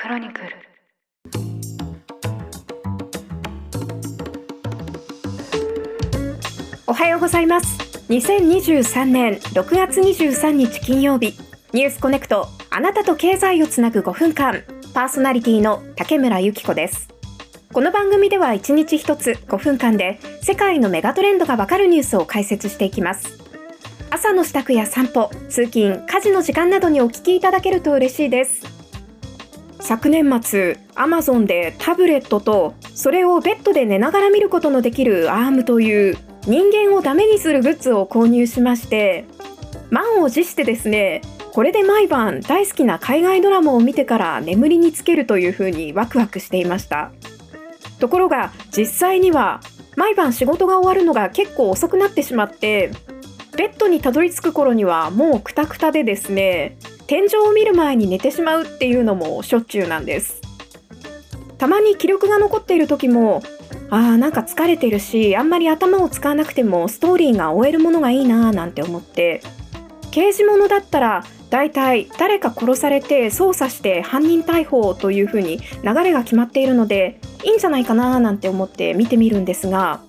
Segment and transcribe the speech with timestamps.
[0.00, 0.46] クロニクル。
[6.86, 7.76] おはようございます。
[8.08, 11.34] 2023年6月23日金曜日。
[11.74, 12.48] ニュースコネクト。
[12.70, 14.62] あなたと経済をつなぐ5分間。
[14.94, 17.10] パーソナリティの竹村由紀子です。
[17.70, 23.38] この番組では1日1つ5分間で世界のメガトレンドがわかるニュースを解説していきます。
[24.08, 28.59] 朝の支度や散歩、通勤、家事の時間などにお聞きいただけると嬉しいです。
[29.90, 39.24] 昨年末、アマゾンでタブレットとそれをベッドで寝ながら見ることのできるアームという人間をダメにするグッズを購入しまして
[39.90, 41.22] 満を持してですね
[41.52, 47.10] これで毎晩大好きな海外ドラマを見てから眠りにつけるというふうにワクワクしていました。
[47.98, 49.60] ところが実際には
[49.96, 52.92] 毎晩仕事が終わるのが結構遅くなってしまって
[53.56, 56.78] ベッドにたどり着く頃にはもうクタクタでですね
[57.10, 60.40] 天井を見る前に寝てしまうっていうのもしょっちゅうなんです。
[61.58, 63.42] たまに記録が残っている時も
[63.90, 69.42] あーなんか疲れてるしあんまり頭を使わなくてもストーリーが終えるものがいいなーなんて思って
[70.12, 80.00] 刑事物だったら大体誰か殺されて捜査して犯人逮捕というふうに流れが決まっているのでいいんじゃないかななんて思って見てみるんですが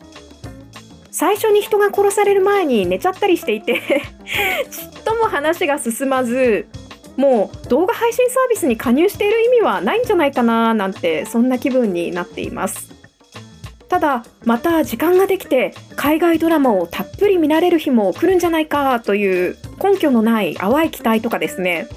[1.09, 3.81] 最初に人が殺される前に寝ちゃったりしていて
[4.69, 6.67] ちっとも話が進まず
[7.21, 12.91] もう動画配信サービスに加入している意味はないんじゃないかななんてそんな気分になっています。
[13.87, 21.87] ただまた時間ができて海外ドラマをたっぷり見られる日も来るんじゃないかという根拠のない淡い期待とかですね。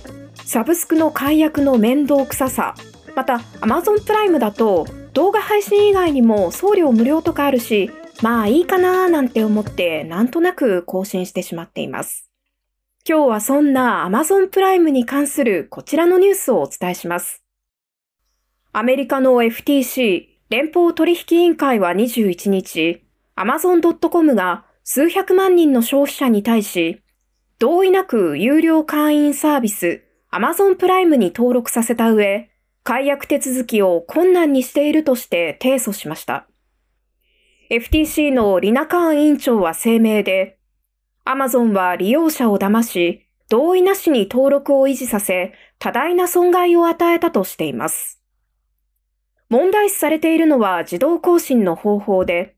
[0.44, 2.74] サブスクの解約の面倒くささ。
[3.14, 7.90] また Amazon プライムだと動画配信以外にも送料無料とかあるし
[8.22, 12.28] まあいいかなーなんて思ってなんとなく更新してしまっています。
[13.06, 17.44] 今日はそんな Amazon プライムに関するこちらのニュースをお伝えします
[18.72, 23.04] アメリカの FTC 連邦取引委員会は21日、
[23.36, 27.02] Amazon.com が数百万人の消費者に対し、
[27.58, 30.02] 同意なく有料会員サービス
[30.32, 32.50] Amazon プライムに登録させた上、
[32.84, 36.46] 解約手続きを困難にしているとして提訴しました。
[37.70, 40.53] FTC のリナカーン委員長は声明で、
[41.26, 48.20] Amazon は利用者を騙し、同意なしに登録を維持させ、多大な損害を与えたとしています。
[49.48, 52.56] 問題視されているのは自動更新の方法で、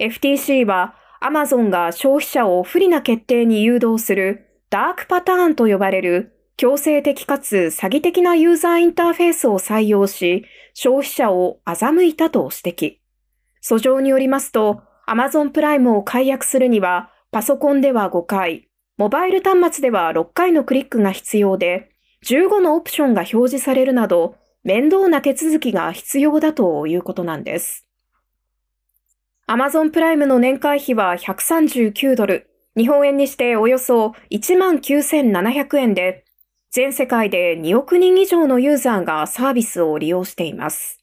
[0.00, 10.44] FTC は Amazon が消費者を不利な決定に誘導するダークパターンと呼ばれる強制的かつ詐欺的なユーザーインターフェースを採用し、
[10.74, 12.96] 消費者を欺いたと指摘。
[13.62, 21.88] 訴状によりますと、Amazon プライムを解約するには、パソコンでは5回、モバイル端末では6回のクリックが必要で、
[22.26, 27.86] 15のオプションが表示されるなど、面倒な手続きが必要だということなんです。
[29.48, 36.26] Amazon プライムの年会費は139ドル、日本円にしておよそ19,700円で、
[36.70, 41.02] 全世界で2億人以上のユーザーがサービスを利用しています。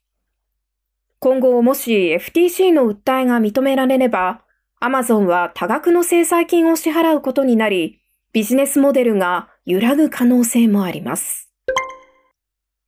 [1.17, 4.43] 今後もし FTC の訴えが認められれば、
[4.81, 7.99] Amazon は多額の制裁金を支払うことになり、
[8.31, 11.49] ビジネスモデルが揺らぐ可能性もあります。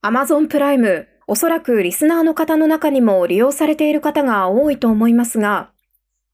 [0.01, 5.71] Amazon プライム、おそらくリスナーの方の中にも利用されている方が多いと思いますが、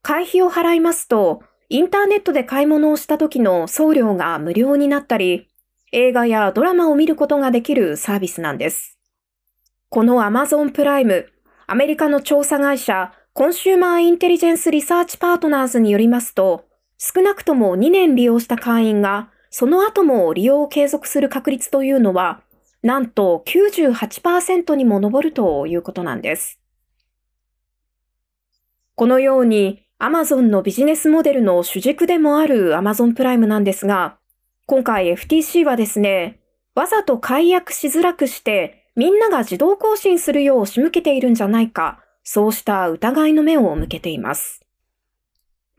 [0.03, 5.49] 会費を払いますと、インターネットで買い物をした時の送料が無料になったり、
[5.91, 8.97] 映画やドラマを見ることができるサービスなんです。
[9.89, 11.27] この Amazon プライム、
[11.65, 16.65] アメリカの調査会社コンシューマーインテリジェンスリサーチパートナーズによりますと、
[16.97, 22.41] 少なくとも2年利用した会員が、その後も利用を継続する確率というのは
[22.81, 26.59] なんと98%にも上るということなんです。
[28.95, 34.17] このように Amazon のビジネスモデルの主軸でもある Amazon プライムなんですが、
[34.65, 36.39] 今回 FTC はですね、
[36.73, 44.59] わざと解約しづらくしてみんなが自動更新するよう仕向けているんじゃないか、そうした疑いの目を向けています。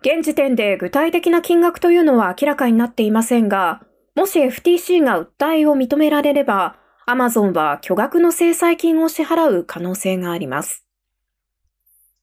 [0.00, 3.82] 現時点で具体的な金額というのは明らかになっていませんが、
[4.16, 10.86] もし FTC が訴えを認められれば、アマゾンは巨額の制裁金を支払う可能性があります。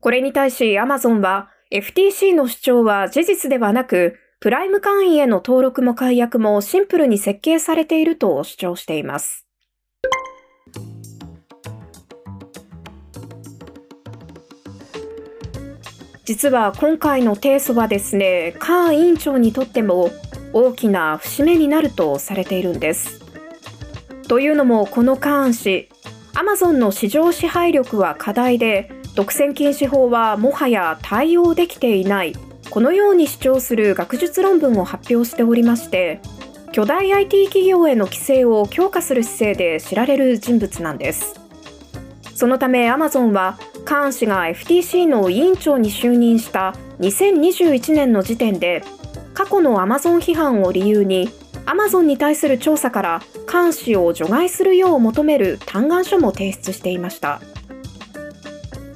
[0.01, 9.44] これに対しアマゾンは FTC の主張は事実ではなく、プライム会員への登録も解約もシンプルに設計されていると主張しています。
[16.25, 20.09] 実は今回の提訴はですね、カー委員長にとっても
[20.53, 23.23] 大きな節目になるとされているんです。
[24.27, 25.89] というのもこのカーン氏、
[26.33, 32.33] アマゾンの市場支配力は課題で独占禁止法はもはや対応できていない
[32.69, 36.19] このように主張する学術論文を発表しておりまして
[36.73, 41.39] 巨大 IT 企業への規制を強化する姿勢で知られる人物なんです
[42.35, 48.83] そのためアマゾンはカーン氏が FTC の委員長に就任した2021年の時点で
[49.33, 51.29] 過去のアマゾン批判を理由に
[51.67, 53.21] アマゾンに対する調査から
[53.51, 57.41] 監視を除外するよう求める嘆願書も提出していました。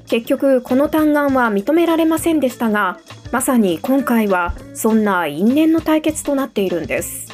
[0.08, 3.00] 結局この嘆願は認められませんでしたが
[3.32, 7.30] まさに今回はそんな因縁の対決となっているんです。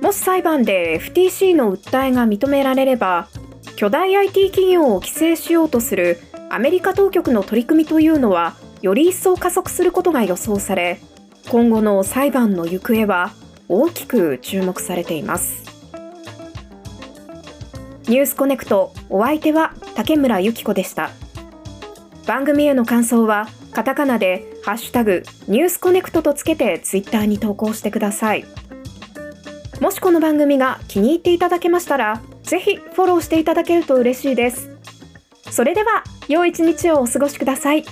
[0.00, 3.26] もし裁判で FTC の訴えが認められれば
[3.74, 6.18] 巨大 IT 企業を規制しようとする
[6.56, 10.98] アメリカ当局の取り組みというのはより一層加速することが予想され
[11.50, 13.34] 今後の裁判の行方は
[13.68, 15.62] 大きく注目されています。
[18.08, 21.10] ニュースコネクトお相手は竹村由紀子でした。
[22.26, 28.46] 番組への感想はカタカナでハッシュタグニュースコネクトとつけてツイッターに投稿してください。
[29.82, 34.70] もしこの番組が気に入っていただけましたらぜひフォローしていただけると嬉しいです。
[35.50, 37.84] それでは良い一日をお過ごしください。